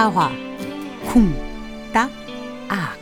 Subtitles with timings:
[0.00, 0.30] 사화
[1.12, 1.30] 쿵,
[1.92, 2.10] 딱,
[2.70, 2.98] 악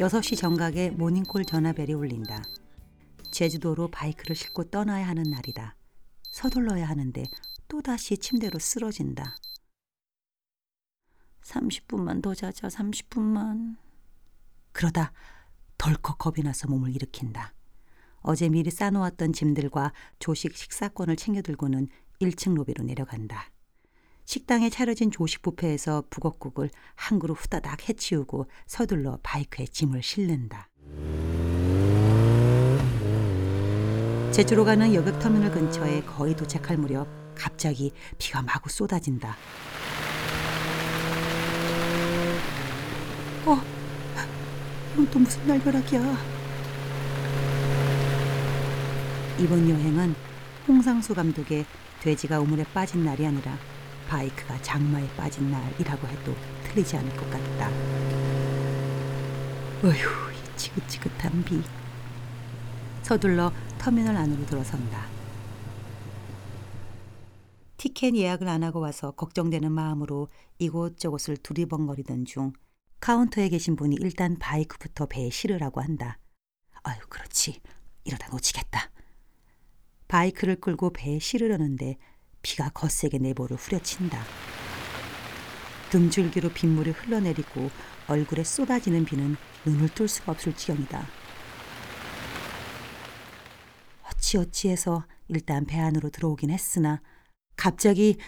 [0.00, 2.42] 여섯 시 정각에 모닝콜 전화벨이 울린다.
[3.30, 5.76] 제주도로 바이크를 싣고 떠나야 하는 날이다.
[6.22, 7.22] 서둘러야 하는데
[7.68, 9.36] 또다시 침대로 쓰러진다.
[11.42, 13.76] 30분만 더 자자, 30분만.
[14.72, 15.12] 그러다
[15.78, 17.55] 덜컥 겁이 나서 몸을 일으킨다.
[18.28, 21.86] 어제 미리 싸놓았던 짐들과 조식 식사권을 챙겨 들고는
[22.20, 23.52] 1층 로비로 내려간다.
[24.24, 30.68] 식당에 차려진 조식 뷔페에서 북엇국을 한 그릇 후다닥 해치우고 서둘러 바이크에 짐을 실는다.
[34.32, 37.06] 제주로 가는 여객 터미널 근처에 거의 도착할 무렵
[37.36, 39.36] 갑자기 비가 마구 쏟아진다.
[43.46, 43.56] 어,
[44.94, 46.45] 이건 또 무슨 날벼락이야.
[49.38, 50.14] 이번 여행은
[50.66, 51.66] 홍상수 감독의
[52.00, 53.58] 돼지가 우물에 빠진 날이 아니라
[54.08, 56.34] 바이크가 장마에 빠진 날이라고 해도
[56.64, 57.68] 틀리지 않을 것 같다.
[59.84, 61.62] 어휴, 이 지긋지긋한 비.
[63.02, 65.06] 서둘러 터미널 안으로 들어선다.
[67.76, 70.28] 티켓 예약을 안 하고 와서 걱정되는 마음으로
[70.58, 72.54] 이곳저곳을 두리번거리던 중
[73.00, 76.18] 카운터에 계신 분이 일단 바이크부터 배에 실으라고 한다.
[76.84, 77.60] 아유, 그렇지.
[78.04, 78.95] 이러다 놓치겠다.
[80.08, 81.96] 바이크를 끌고 배에 실으려는데
[82.42, 84.22] 비가 거세게 내보를 후려친다.
[85.90, 87.70] 등줄기로 빗물이 흘러내리고
[88.08, 91.06] 얼굴에 쏟아지는 비는 눈을 뜰 수가 없을 지경이다.
[94.04, 97.00] 어찌어찌해서 일단 배 안으로 들어오긴 했으나
[97.56, 98.18] 갑자기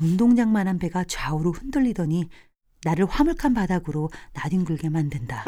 [0.00, 2.28] 운동장만한 배가 좌우로 흔들리더니
[2.84, 5.44] 나를 화물칸 바닥으로 나뒹굴게 만든다.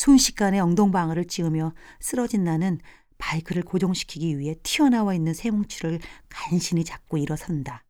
[0.00, 2.80] 순식간에 엉덩방아를 찌으며 쓰러진 나는
[3.18, 6.00] 바이크를 고정시키기 위해 튀어나와 있는 새뭉치를
[6.30, 7.84] 간신히 잡고 일어선다.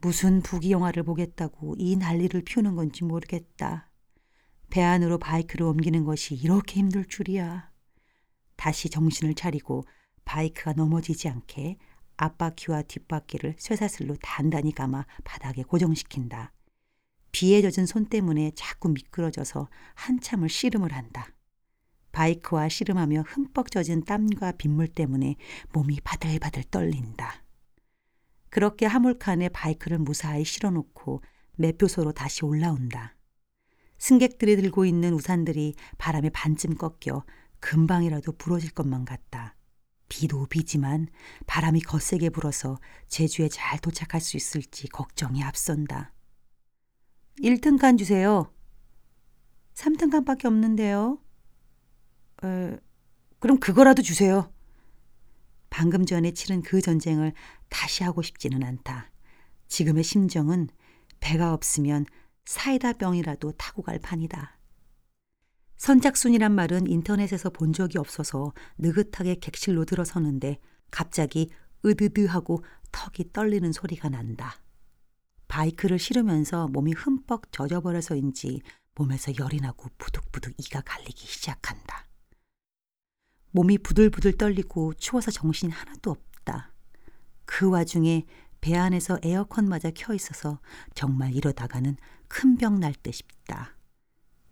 [0.00, 3.90] 무슨 부귀영화를 보겠다고 이 난리를 피우는 건지 모르겠다.
[4.70, 7.70] 배 안으로 바이크를 옮기는 것이 이렇게 힘들 줄이야.
[8.56, 9.84] 다시 정신을 차리고
[10.24, 11.76] 바이크가 넘어지지 않게
[12.16, 16.55] 앞바퀴와 뒷바퀴를 쇠사슬로 단단히 감아 바닥에 고정시킨다.
[17.36, 21.28] 비에 젖은 손 때문에 자꾸 미끄러져서 한참을 씨름을 한다.
[22.12, 25.36] 바이크와 씨름하며 흠뻑 젖은 땀과 빗물 때문에
[25.74, 27.44] 몸이 바들바들 떨린다.
[28.48, 31.20] 그렇게 화물칸에 바이크를 무사히 실어놓고
[31.56, 33.14] 매표소로 다시 올라온다.
[33.98, 37.22] 승객들이 들고 있는 우산들이 바람에 반쯤 꺾여
[37.60, 39.56] 금방이라도 부러질 것만 같다.
[40.08, 41.08] 비도 비지만
[41.46, 46.15] 바람이 거세게 불어서 제주에 잘 도착할 수 있을지 걱정이 앞선다.
[47.42, 48.50] 1등 칸 주세요.
[49.74, 51.18] 3등 칸밖에 없는데요.
[52.44, 52.76] 에,
[53.38, 54.50] 그럼 그거라도 주세요.
[55.68, 57.32] 방금 전에 치른 그 전쟁을
[57.68, 59.10] 다시 하고 싶지는 않다.
[59.68, 60.68] 지금의 심정은
[61.20, 62.06] 배가 없으면
[62.46, 64.58] 사이다 병이라도 타고 갈 판이다.
[65.76, 70.58] 선착순이란 말은 인터넷에서 본 적이 없어서 느긋하게 객실로 들어서는데
[70.90, 71.50] 갑자기
[71.84, 74.56] 으드드 하고 턱이 떨리는 소리가 난다.
[75.56, 78.60] 바이크를 실으면서 몸이 흠뻑 젖어버려서인지
[78.94, 82.06] 몸에서 열이 나고 부득부득 이가 갈리기 시작한다.
[83.52, 86.74] 몸이 부들부들 떨리고 추워서 정신이 하나도 없다.
[87.46, 88.26] 그 와중에
[88.60, 90.60] 배 안에서 에어컨마저 켜 있어서
[90.94, 91.96] 정말 이러다가는
[92.28, 93.78] 큰 병 날 듯 싶다.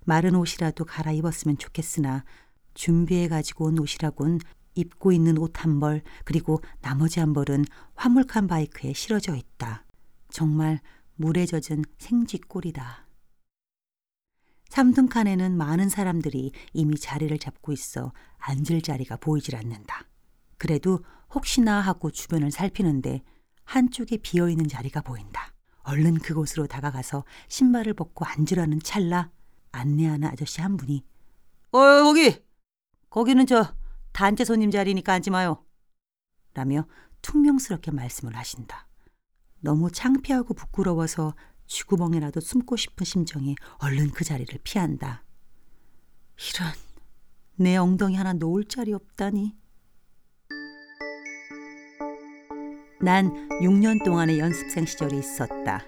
[0.06, 2.24] 마른 옷이라도 갈아입었으면 좋겠으나
[2.72, 4.40] 준비해 가지고 온 옷이라곤
[4.74, 9.83] 입고 있는 옷 한 벌 그리고 나머지 한 벌은 화물칸 바이크에 실어져 있다.
[10.34, 10.80] 정말
[11.14, 13.06] 물에 젖은 생쥐꼴이다.
[14.68, 20.08] 3등 칸에는 많은 사람들이 이미 자리를 잡고 있어 앉을 자리가 보이질 않는다.
[20.58, 23.22] 그래도 혹시나 하고 주변을 살피는데
[23.62, 25.54] 한쪽에 비어 있는 자리가 보인다.
[25.84, 29.30] 얼른 그곳으로 다가가서 신발을 벗고 앉으라는 찰나
[29.70, 31.04] 안내하는 아저씨 한 분이
[31.70, 32.42] 어 거기
[33.08, 33.72] 거기는 저
[34.10, 35.64] 단체 손님 자리니까 앉지 마요.
[36.54, 36.88] 라며
[37.22, 38.88] 퉁명스럽게 말씀을 하신다.
[39.64, 41.34] 너무 창피하고 부끄러워서
[41.66, 45.24] 쥐구멍에라도 숨고 싶은 심정에 얼른 그 자리를 피한다.
[46.36, 46.72] 이런
[47.56, 49.56] 내 엉덩이 하나 놓을 자리 없다니.
[53.00, 55.82] 난 6년 동안의 연습생 시절이 있었다.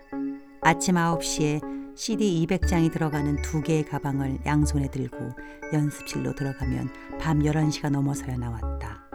[0.62, 5.18] 아침 9시에 CD 200장이 들어가는 두 개의 가방을 양손에 들고
[5.74, 9.05] 연습실로 들어가면 밤 11시가 넘어서야 나왔다.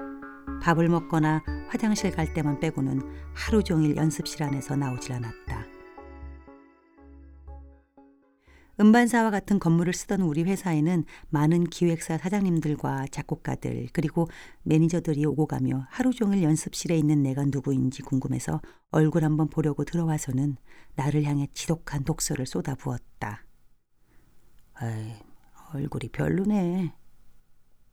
[0.61, 3.01] 밥을 먹거나 화장실 갈 때만 빼고는
[3.33, 5.65] 하루 종일 연습실 안에서 나오질 않았다.
[8.79, 14.27] 음반사와 같은 건물을 쓰던 우리 회사에는 많은 기획사 사장님들과 작곡가들 그리고
[14.63, 18.59] 매니저들이 오고 가며 하루 종일 연습실에 있는 내가 누구인지 궁금해서
[18.89, 20.57] 얼굴 한번 보려고 들어와서는
[20.95, 23.45] 나를 향해 지독한 독서를 쏟아부었다.
[24.81, 25.13] 에이,
[25.73, 26.95] 얼굴이 별로네.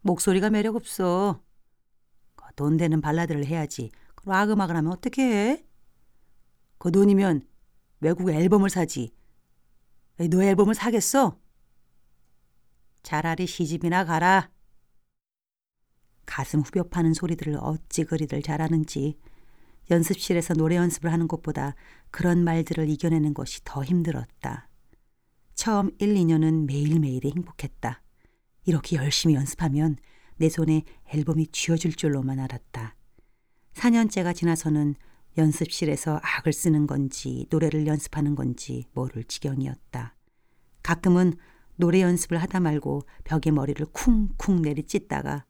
[0.00, 1.42] 목소리가 매력 없어.
[2.58, 3.92] 돈 되는 발라드를 해야지.
[4.16, 5.64] 그럼 아금아금 하면 어떻게 해?
[6.78, 7.42] 그 돈이면
[8.00, 9.14] 외국 앨범을 사지.
[10.28, 11.38] 너 앨범을 사겠어?
[13.04, 14.50] 차라리 시집이나 가라.
[16.26, 19.16] 가슴 후벼 파는 소리들을 어찌 그리들 잘하는지
[19.92, 21.76] 연습실에서 노래 연습을 하는 것보다
[22.10, 24.68] 그런 말들을 이겨내는 것이 더 힘들었다.
[25.54, 28.02] 처음 1, 2년은 매일매일이 행복했다.
[28.64, 29.96] 이렇게 열심히 연습하면
[30.38, 30.82] 내 손에
[31.12, 32.94] 앨범이 쥐어질 줄로만 알았다.
[33.74, 34.94] 4년째가 지나서는
[35.36, 40.14] 연습실에서 악을 쓰는 건지 노래를 연습하는 건지 모를 지경이었다.
[40.82, 41.34] 가끔은
[41.76, 45.44] 노래 연습을 하다 말고 벽에 머리를 쿵쿵 내리찢다가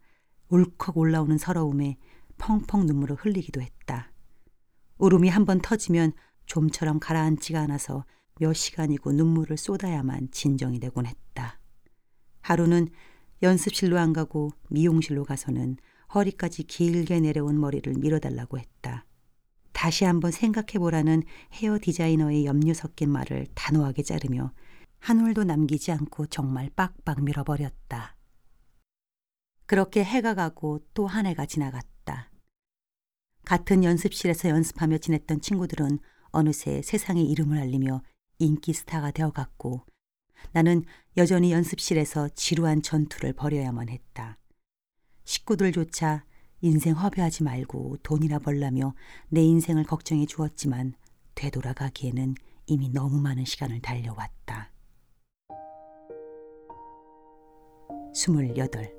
[0.50, 1.96] 울컥 올라오는 서러움에
[2.38, 4.12] 펑펑 눈물을 흘리기도 했다.
[4.98, 6.12] 울음이 한 번 터지면
[6.46, 8.04] 좀처럼 가라앉지가 않아서
[8.40, 11.58] 몇 시간이고 눈물을 쏟아야만 진정이 되곤 했다.
[12.40, 12.88] 하루는
[13.42, 15.76] 연습실로 안 가고 미용실로 가서는
[16.14, 19.04] 허리까지 길게 내려온 머리를 밀어달라고 했다.
[19.72, 24.52] 다시 한번 생각해보라는 헤어 디자이너의 염려 섞인 말을 단호하게 자르며
[24.98, 28.16] 한 올도 남기지 않고 정말 빡빡 밀어버렸다.
[29.66, 32.30] 그렇게 해가 가고 또 한 해가 지나갔다.
[33.44, 36.00] 같은 연습실에서 연습하며 지냈던 친구들은
[36.30, 38.02] 어느새 세상에 이름을 알리며
[38.38, 39.84] 인기 스타가 되어갔고
[40.52, 40.84] 나는
[41.16, 44.38] 여전히 연습실에서 지루한 전투를 벌여야만 했다.
[45.24, 46.24] 식구들조차
[46.60, 48.94] 인생 허비하지 말고 돈이나 벌라며
[49.28, 50.94] 내 인생을 걱정해 주었지만
[51.34, 52.34] 되돌아가기에는
[52.66, 54.72] 이미 너무 많은 시간을 달려왔다.
[58.14, 58.92] 스물여덟.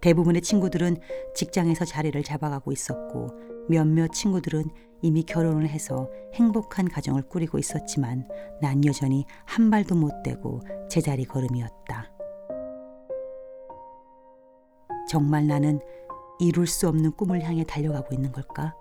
[0.00, 0.98] 대부분의 친구들은
[1.34, 3.30] 직장에서 자리를 잡아가고 있었고
[3.68, 4.70] 몇몇 친구들은
[5.02, 8.28] 이미 결혼을 해서 행복한 가정을 꾸리고 있었지만
[8.60, 10.60] 난 여전히 한 발도 못 대고
[10.90, 12.12] 제자리 걸음이었다.
[15.08, 15.80] 정말 나는
[16.40, 18.74] 이룰 수 없는 꿈을 향해 달려가고 있는 걸까?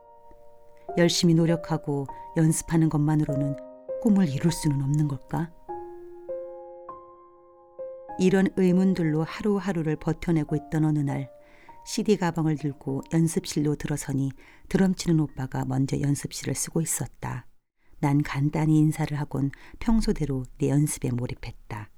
[0.98, 3.56] 열심히 노력하고 연습하는 것만으로는
[4.02, 5.52] 꿈을 이룰 수는 없는 걸까?
[8.19, 11.30] 이런 의문들로 하루하루를 버텨내고 있던 어느 날
[11.88, 14.34] CD 가방을 들고 연습실로 들어서니
[14.68, 17.48] 드럼 치는 오빠가 먼저 연습실을 쓰고 있었다.
[18.00, 21.89] 난 간단히 인사를 하곤 평소대로 내 연습에 몰입했다.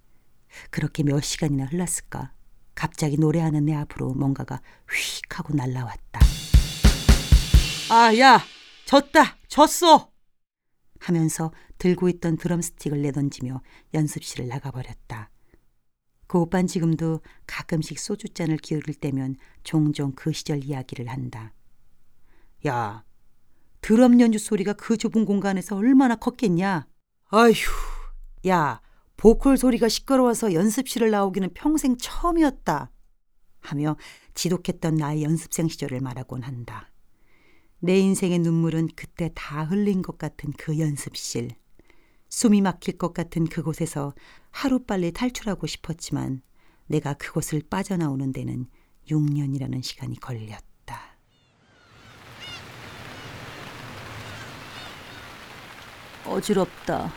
[0.69, 2.33] 그렇게 몇 시간이나 흘렀을까?
[2.75, 6.19] 갑자기 노래하는 내 앞으로 뭔가가 휙 하고 날라왔다.
[7.89, 8.39] 아, 야!
[8.85, 9.37] 졌다!
[9.47, 10.11] 졌어!
[10.99, 13.63] 하면서 들고 있던 드럼 스틱을 내던지며
[13.95, 15.31] 연습실을 나가버렸다.
[16.29, 21.55] 그 오빤 지금도 가끔씩 소주잔을 기울일 때면 종종 그 시절 이야기를 한다.
[22.67, 23.03] 야,
[23.81, 26.85] 드럼 연주 소리가 그 좁은 공간에서 얼마나 컸겠냐?
[27.31, 27.53] 아휴,
[28.47, 28.79] 야,
[29.17, 32.91] 보컬 소리가 시끄러워서 연습실을 나오기는 평생 처음이었다.
[33.61, 33.97] 하며
[34.35, 36.91] 지독했던 나의 연습생 시절을 말하곤 한다.
[37.79, 41.55] 내 인생의 눈물은 그때 다 흘린 것 같은 그 연습실.
[42.29, 44.13] 숨이 막힐 것 같은 그곳에서
[44.51, 46.41] 하루빨리 탈출하고 싶었지만
[46.87, 48.67] 내가 그곳을 빠져나오는 데는
[49.07, 50.69] 6년이라는 시간이 걸렸다.
[56.25, 57.11] 어지럽다.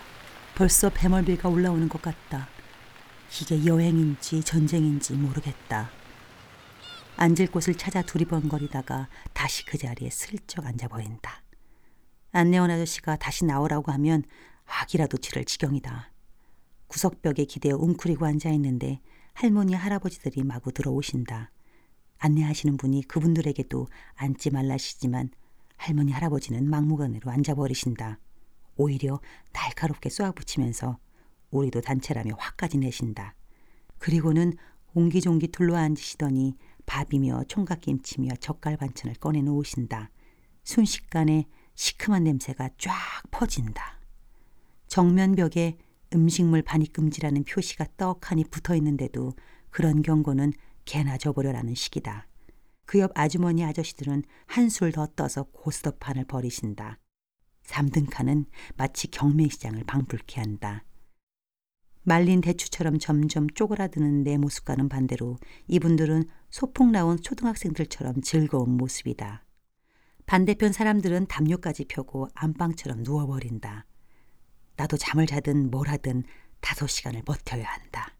[0.54, 2.48] 벌써 배멀비가 올라오는 것 같다.
[3.40, 5.90] 이게 여행인지 전쟁인지 모르겠다.
[7.16, 11.42] 앉을 곳을 찾아 두리번거리다가 다시 그 자리에 슬쩍 앉아버린다.
[12.32, 14.24] 안내원 아저씨가 다시 나오라고 하면
[14.80, 16.12] 악이라도 치를 지경이다.
[16.86, 19.00] 구석벽에 기대어 웅크리고 앉아 있는데
[19.34, 21.50] 할머니 할아버지들이 마구 들어오신다.
[22.18, 25.30] 안내하시는 분이 그분들에게도 앉지 말라시지만
[25.76, 28.18] 할머니 할아버지는 막무가내로 앉아버리신다.
[28.76, 29.20] 오히려
[29.52, 30.98] 날카롭게 쏘아붙이면서
[31.50, 33.34] 우리도 단체라며 화까지 내신다.
[33.98, 34.54] 그리고는
[34.94, 40.10] 옹기종기 둘러앉으시더니 밥이며 총각김치며 젓갈 반찬을 꺼내 놓으신다.
[40.64, 42.94] 순식간에 시큼한 냄새가 쫙
[43.30, 44.01] 퍼진다.
[44.92, 45.78] 정면벽에
[46.12, 49.32] 음식물 반입 금지라는 표시가 떡하니 붙어 있는데도
[49.70, 50.52] 그런 경고는
[50.84, 52.28] 개나 줘버려라는 식이다.
[52.84, 56.98] 그 옆 아주머니 아저씨들은 한술 더 떠서 고스톱판을 버리신다.
[57.64, 58.44] 3등 칸은
[58.76, 60.84] 마치 경매시장을 방불케 한다.
[62.02, 69.46] 말린 대추처럼 점점 쪼그라드는 내 모습과는 반대로 이분들은 소풍 나온 초등학생들처럼 즐거운 모습이다.
[70.26, 73.86] 반대편 사람들은 담요까지 펴고 안방처럼 누워버린다.
[74.82, 76.24] 나도 잠을 자든 뭘 하든
[76.60, 78.16] 다섯 시간을 버텨야 한다.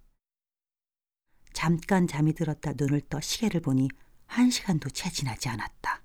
[1.53, 3.89] 잠깐 잠이 들었다 눈을 떠 시계를 보니
[4.27, 6.03] 한 시간도 채 지나지 않았다.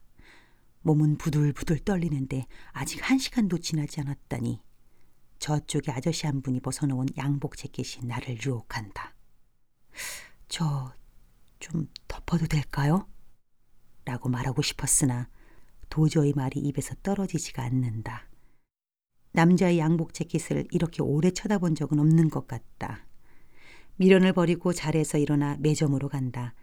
[0.81, 4.59] 몸은 부들부들 떨리는데 아직 한 시간도 지나지 않았다니
[5.37, 9.13] 저쪽에 아저씨 한 분이 벗어놓은 양복 재킷이 나를 유혹한다.
[10.47, 10.97] 저
[11.59, 13.07] 좀 덮어도 될까요?
[14.05, 15.29] 라고 말하고 싶었으나
[15.89, 18.27] 도저히 말이 입에서 떨어지지가 않는다.
[19.37, 23.05] 남자의 양복 재킷을 이렇게 오래 쳐다본 적은 없는 것 같다.
[23.97, 26.55] 미련을 버리고 자리에서 일어나 매점으로 간다.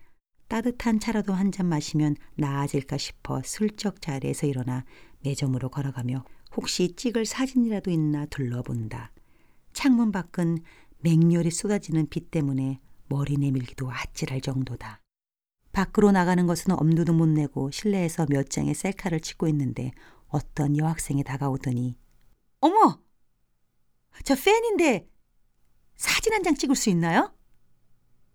[0.48, 4.84] 따뜻한 차라도 한 잔 마시면 나아질까 싶어 슬쩍 자리에서 일어나
[5.20, 6.24] 매점으로 걸어가며
[6.56, 9.12] 혹시 찍을 사진이라도 있나 둘러본다.
[9.72, 10.58] 창문 밖은
[10.98, 15.00] 맹렬히 쏟아지는 빛 때문에 머리 내밀기도 아찔할 정도다.
[15.70, 19.92] 밖으로 나가는 것은 엄두도 못 내고 실내에서 몇 장의 셀카를 찍고 있는데
[20.26, 22.02] 어떤 여학생이 다가오더니
[22.64, 22.98] 어머!
[24.24, 25.06] 저 팬인데
[25.96, 27.36] 사진 한 장 찍을 수 있나요?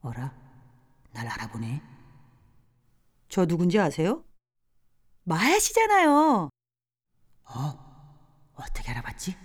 [0.01, 0.33] 어라?
[1.13, 1.81] 날 알아보네.
[3.27, 4.23] 저 누군지 아세요?
[5.23, 6.49] 마야 씨잖아요.
[7.45, 8.49] 어?
[8.53, 9.35] 어떻게 알아봤지?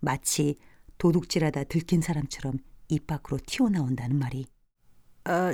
[0.00, 0.58] 마치
[0.98, 2.58] 도둑질하다 들킨 사람처럼
[2.88, 4.46] 입 밖으로 튀어나온다는 말이.
[5.26, 5.52] 어,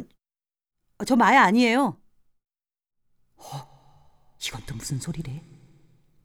[1.07, 2.01] 저 마야 아니에요.
[3.37, 5.45] 어, 이건 또 무슨 소리래?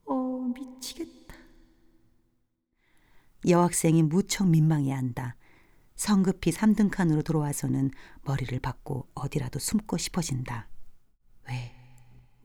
[0.06, 0.14] 어,
[0.54, 1.15] 미치겠다.
[3.48, 5.36] 여학생이 무척 민망해한다.
[5.96, 7.92] 성급히 3등 칸으로 들어와서는
[8.24, 10.68] 머리를 박고 어디라도 숨고 싶어진다.
[11.48, 11.72] 왜,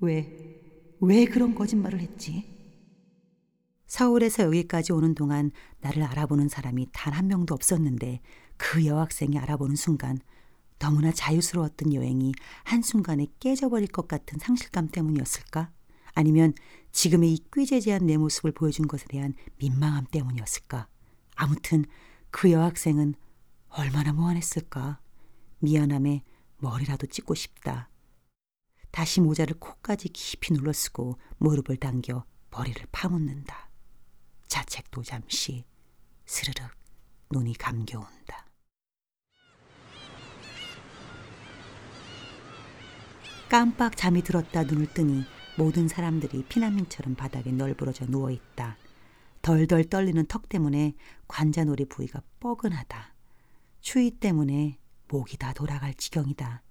[0.01, 2.59] 왜, 왜 그런 거짓말을 했지?
[3.87, 8.21] 서울에서 여기까지 오는 동안 나를 알아보는 사람이 단 한 명도 없었는데
[8.57, 10.19] 그 여학생이 알아보는 순간
[10.79, 12.33] 너무나 자유스러웠던 여행이
[12.65, 15.73] 한순간에 깨져버릴 것 같은 상실감 때문이었을까?
[16.15, 16.55] 아니면
[16.93, 20.89] 지금의 이 꾀재재한 내 모습을 보여준 것에 대한 민망함 때문이었을까?
[21.37, 21.85] 아무튼
[22.31, 23.15] 그 여학생은
[23.69, 25.01] 얼마나 무안했을까?
[25.61, 26.23] 미안함에
[26.59, 27.89] 머리라도 찢고 싶다.
[28.91, 33.71] 다시 모자를 코까지 깊이 눌러쓰고 무릎을 당겨 머리를 파묻는다.
[34.49, 35.65] 자책도 잠시
[36.27, 36.69] 스르륵
[37.31, 38.47] 눈이 감겨온다.
[43.49, 45.25] 깜빡 잠이 들었다 눈을 뜨니
[45.57, 48.77] 모든 사람들이 피난민처럼 바닥에 널브러져 누워 있다.
[49.43, 50.95] 덜덜 떨리는 턱 때문에
[51.29, 53.15] 관자놀이 부위가 뻐근하다.
[53.81, 54.79] 추위 때문에
[55.09, 56.63] 목이 다 돌아갈 지경이다.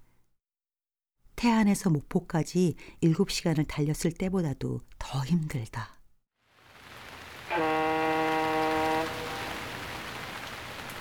[1.35, 5.99] 태안에서 목포까지 7시간을 달렸을 때보다도 더 힘들다.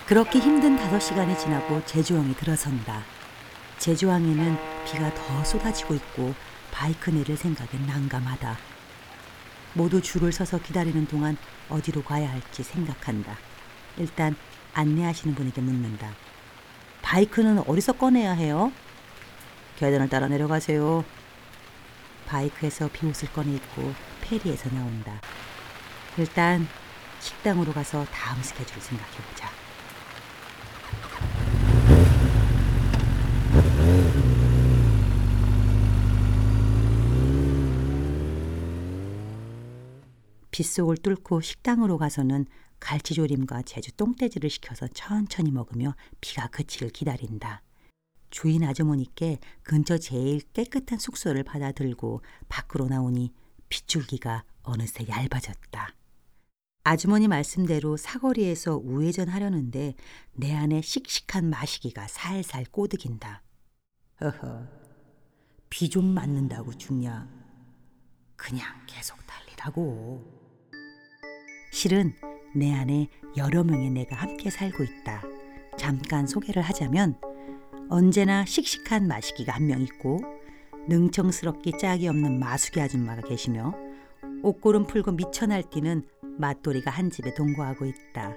[0.07, 3.03] 그렇게 힘든 5시간이 지나고 제주항이 들어선다.
[3.77, 6.33] 제주항에는 비가 더 쏟아지고 있고
[6.71, 8.57] 바이크 내릴 생각엔 난감하다.
[9.73, 11.37] 모두 줄을 서서 기다리는 동안
[11.69, 13.37] 어디로 가야 할지 생각한다.
[13.97, 14.35] 일단
[14.73, 16.11] 안내하시는 분에게 묻는다.
[17.01, 18.71] 바이크는 어디서 꺼내야 해요?
[19.77, 21.05] 계단을 따라 내려가세요.
[22.27, 25.19] 바이크에서 비옷을 꺼내 입고 페리에서 나온다.
[26.17, 26.67] 일단
[27.19, 29.49] 식당으로 가서 다음 스케줄을 생각해보자.
[40.59, 42.45] 빗속을 뚫고 식당으로 가서는
[42.81, 47.61] 갈치조림과 제주 똥돼지를 시켜서 천천히 먹으며 비가 그치를 기다린다.
[48.29, 53.31] 주인 아주머니께 근처 제일 깨끗한 숙소를 받아들고 밖으로 나오니
[53.69, 55.95] 빗줄기가 어느새 얇아졌다.
[56.83, 59.95] 아주머니 말씀대로 사거리에서 우회전하려는데
[60.33, 63.43] 내 안에 씩씩한 마시기가 살살 꼬드긴다.
[64.19, 64.67] 허허,
[65.69, 67.29] 비 좀 맞는다고 죽냐?
[68.35, 70.38] 그냥 계속 달리라고.
[71.79, 72.13] 실은
[72.53, 73.07] 내 안에
[73.37, 75.23] 여러 명의 내가 함께 살고 있다.
[75.77, 77.15] 잠깐 소개를 하자면
[77.89, 80.19] 언제나 씩씩한 마시기가 한 명 있고
[80.89, 83.73] 능청스럽기 짝이 없는 마수기 아줌마가 계시며
[84.43, 86.03] 옷고름 풀고 미쳐 날뛰는
[86.37, 88.35] 맞돌이가 한 집에 동거하고 있다.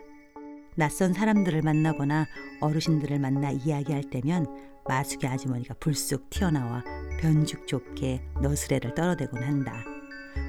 [0.76, 2.26] 낯선 사람들을 만나거나
[2.60, 4.46] 어르신들을 만나 이야기할 때면
[4.86, 6.84] 마수기 아주머니가 불쑥 튀어나와
[7.18, 9.82] 변죽 좋게 너스레를 떨어대곤 한다.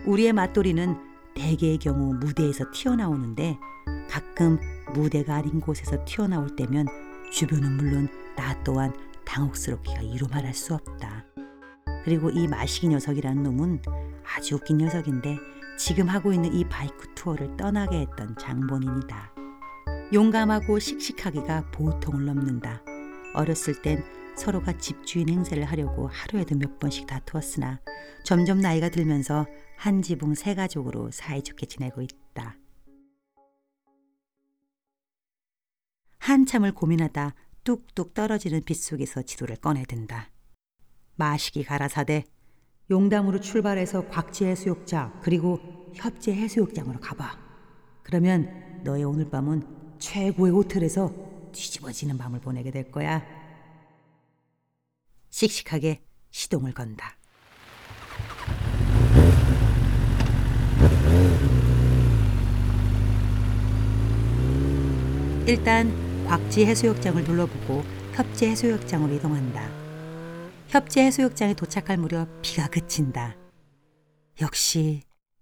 [0.05, 3.57] 우리의 맞돌이는 대개의 경우 무대에서 튀어나오는데
[4.09, 4.59] 가끔
[4.93, 6.87] 무대가 아닌 곳에서 튀어나올 때면
[7.31, 8.93] 주변은 물론 나 또한
[9.25, 11.25] 당혹스럽기가 이루 말할 수 없다.
[12.03, 13.81] 그리고 이 마시기 녀석이라는 놈은
[14.35, 15.37] 아주 웃긴 녀석인데
[15.77, 19.33] 지금 하고 있는 이 바이크 투어를 떠나게 했던 장본인이다.
[20.13, 22.83] 용감하고 씩씩하기가 보통을 넘는다.
[23.33, 24.03] 어렸을 땐
[24.35, 27.79] 서로가 집주인 행세를 하려고 하루에도 몇 번씩 다투었으나
[28.23, 29.45] 점점 나이가 들면서
[29.83, 32.57] 한 지붕 세 가족으로 사이좋게 지내고 있다.
[36.19, 37.35] 한참을 고민하다
[37.65, 40.31] 뚝뚝 떨어지는 빗속에서 지도를 꺼내든다.
[41.15, 42.23] 마시기 가라사대
[42.89, 45.59] 용담으로 출발해서 곽지 해수욕장 그리고
[45.93, 47.37] 협재 해수욕장으로 가봐.
[48.03, 51.13] 그러면 너의 오늘 밤은 최고의 호텔에서
[51.51, 53.21] 뒤집어지는 밤을 보내게 될 거야.
[55.29, 57.17] 씩씩하게 시동을 건다.
[65.45, 65.91] 일단
[66.25, 67.83] 곽지 해수욕장을 둘러보고
[68.13, 69.69] 협재 해수욕장으로 이동한다.
[70.69, 73.35] 협재 해수욕장에 도착할 무렵 비가 그친다.
[74.39, 75.01] 역시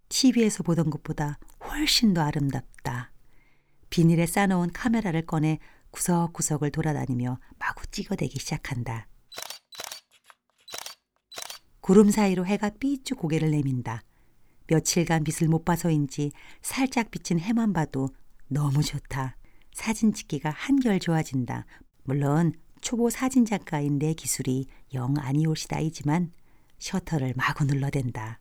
[0.09, 3.11] TV에서 보던 것보다 훨씬 더 아름답다.
[3.91, 5.59] 비닐에 싸놓은 카메라를 꺼내
[5.91, 9.07] 구석구석을 돌아다니며 마구 찍어대기 시작한다.
[11.79, 14.01] 구름 사이로 해가 삐쭉 고개를 내민다.
[14.65, 16.31] 며칠간 빛을 못 봐서인지
[16.63, 18.09] 살짝 비친 해만 봐도
[18.47, 19.35] 너무 좋다.
[19.73, 21.65] 사진 찍기가 한결 좋아진다.
[22.03, 26.33] 물론 초보 사진 작가인 내 기술이 영 아니올시다이지만
[26.79, 28.39] 셔터를 마구 눌러댄다.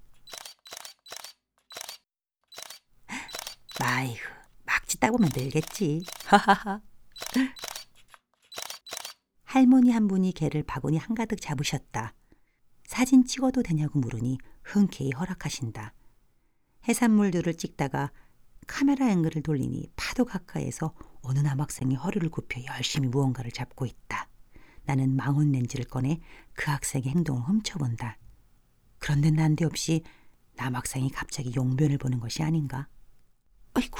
[3.78, 4.28] 마이흐,
[4.64, 6.04] 막 찍다 보면 늘겠지.
[6.26, 6.80] 하하하.
[9.44, 12.14] 할머니 한 분이 개를 바구니 한가득 잡으셨다.
[12.84, 15.92] 사진 찍어도 되냐고 물으니 흔쾌히 허락하신다.
[16.88, 18.10] 해산물들을 찍다가
[18.66, 24.28] 카메라 앵글을 돌리니 파도 가까이에서 어느 남학생이 허리를 굽혀 열심히 무언가를 잡고 있다.
[24.84, 26.20] 나는 망원 렌즈를 꺼내
[26.54, 28.18] 그 학생의 행동을 훔쳐본다.
[28.98, 30.02] 그런데 난데없이
[30.56, 32.88] 남학생이 갑자기 용변을 보는 것이 아닌가?
[33.74, 33.98] 아이고.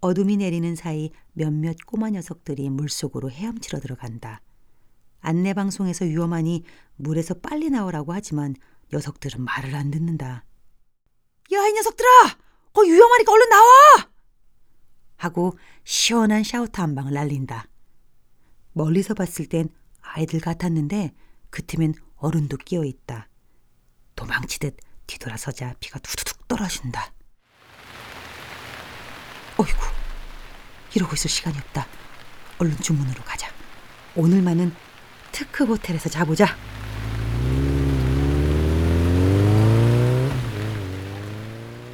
[0.00, 4.40] 어둠이 내리는 사이 몇몇 꼬마 녀석들이 물속으로 헤엄치러 들어간다.
[5.20, 6.64] 안내방송에서 위험하니
[6.96, 8.54] 물에서 빨리 나오라고 하지만
[8.92, 10.44] 녀석들은 말을 안 듣는다.
[11.52, 12.08] 야, 이 녀석들아!
[12.72, 14.10] 거 위험하니까 얼른 나와!
[15.20, 17.66] 하고 시원한 샤우터 한 방을 날린다.
[18.72, 19.68] 멀리서 봤을 땐
[20.00, 21.12] 아이들 같았는데
[21.50, 23.28] 그 틈엔 어른도 끼어 있다.
[24.16, 27.12] 도망치듯 뒤돌아서자 비가 두두둑 떨어진다.
[29.58, 29.78] 어이구,
[30.94, 31.86] 이러고 있을 시간이 없다.
[32.58, 33.48] 얼른 주문으로 가자.
[34.16, 34.74] 오늘만은
[35.32, 36.56] 특급 호텔에서 자보자.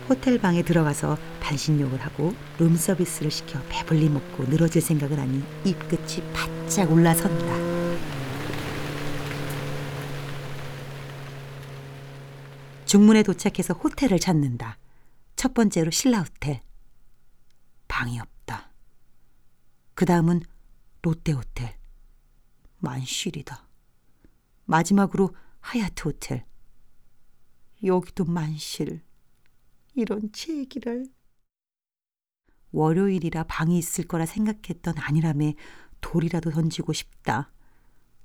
[0.09, 7.77] 호텔 방에 들어가서 반신욕을 하고 룸서비스를 시켜 배불리 먹고 늘어질 생각을 하니 입끝이 바짝 올라선다.
[12.85, 14.79] 중문에 도착해서 호텔을 찾는다.
[15.35, 16.63] 첫 번째로 신라 호텔.
[17.89, 18.71] 방이 없다.
[19.95, 20.43] 그 다음은
[21.03, 21.77] 롯데 호텔.
[22.79, 23.67] 만실이다.
[24.67, 26.47] 마지막으로 하얏트 호텔.
[27.83, 29.06] 여기도 만실.
[29.97, 31.07] 이런 제기를.
[32.73, 35.55] 월요일이라 방이 있을 거라 생각했던 아니람에
[36.01, 37.51] 돌이라도 던지고 싶다.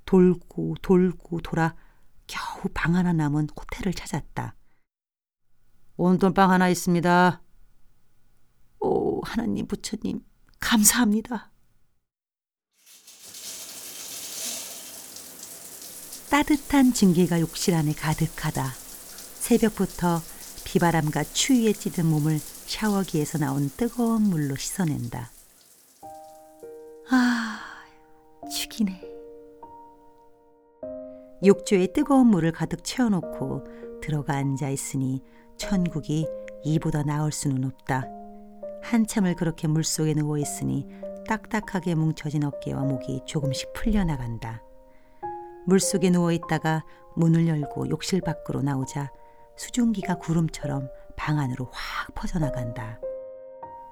[0.05, 1.75] 돌고 돌고 돌아
[2.27, 4.55] 겨우 방 하나 남은 호텔을 찾았다.
[5.95, 7.41] 온돈방 하나 있습니다.
[8.81, 10.25] 오, 하나님 부처님,
[10.59, 11.51] 감사합니다.
[16.29, 18.71] 따뜻한 증기가 욕실 안에 가득하다.
[19.39, 20.21] 새벽부터
[20.71, 25.29] 비바람과 추위에 찌든 몸을 샤워기에서 나온 뜨거운 물로 씻어낸다.
[27.09, 27.59] 아,
[28.49, 29.01] 죽이네.
[31.45, 35.21] 욕조에 뜨거운 물을 가득 채워놓고 들어가 앉아 있으니
[35.57, 36.25] 천국이
[36.63, 38.05] 이보다 나을 수는 없다.
[38.81, 40.87] 한참을 그렇게 물속에 누워 있으니
[41.27, 44.63] 딱딱하게 뭉쳐진 어깨와 목이 조금씩 풀려나간다.
[45.65, 46.85] 물속에 누워 있다가
[47.17, 49.11] 문을 열고 욕실 밖으로 나오자
[49.55, 52.99] 수증기가 구름처럼 방 안으로 확 퍼져나간다.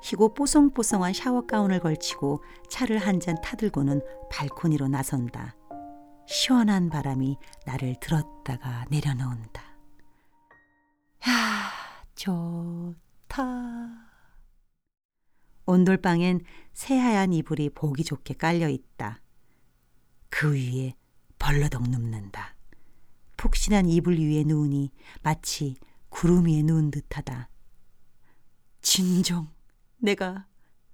[0.02, 5.56] 희고 뽀송뽀송한 샤워 가운을 걸치고 차를 한 잔 타들고는 발코니로 나선다.
[6.26, 9.62] 시원한 바람이 나를 들었다가 내려놓는다.
[11.28, 11.72] 야,
[12.16, 13.46] 좋다.
[15.66, 16.42] 온돌방엔
[16.74, 19.22] 새하얀 이불이 보기 좋게 깔려 있다.
[20.30, 20.96] 그 위에
[21.38, 22.56] 벌러덩 눕는다.
[23.40, 24.92] 푹신한 이불 위에 누우니
[25.24, 25.78] 마치
[26.10, 27.48] 구름 위에 누운 듯하다.
[28.82, 29.48] 진정,
[29.98, 30.46] 내가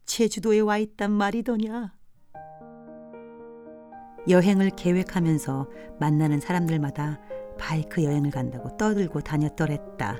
[0.05, 1.95] 제주도에 와 있단 말이더냐.
[4.29, 7.19] 여행을 계획하면서 만나는 사람들마다
[7.57, 10.19] 바이크 여행을 간다고 떠들고 다녔더랬다.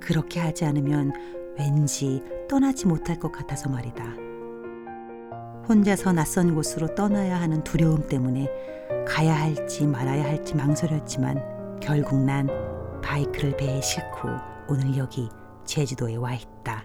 [0.00, 1.12] 그렇게 하지 않으면
[1.58, 4.23] 왠지 떠나지 못할 것 같아서 말이다.
[5.68, 8.48] 혼자서 낯선 곳으로 떠나야 하는 두려움 때문에
[9.06, 12.48] 가야 할지 말아야 할지 망설였지만 결국 난
[13.02, 14.28] 바이크를 배에 싣고
[14.68, 15.28] 오늘 여기
[15.64, 16.84] 제주도에 와 있다.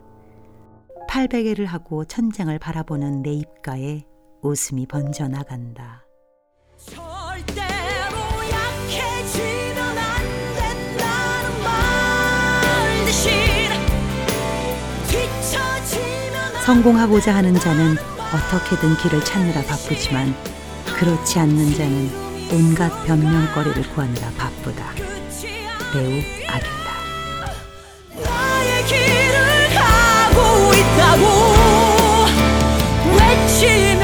[1.08, 4.04] 팔베개를 하고 천장을 바라보는 내 입가에
[4.42, 6.06] 웃음이 번져 나간다.
[16.65, 17.96] 성공하고자 하는 자는
[18.32, 20.36] 어떻게든 길을 찾느라 바쁘지만
[20.98, 22.12] 그렇지 않는 자는
[22.52, 24.92] 온갖 변명거리를 구하느라 바쁘다.
[25.92, 26.89] 배우 아길라.
[28.24, 31.26] 나의 길을 가고 있다고
[33.18, 33.99] 외치며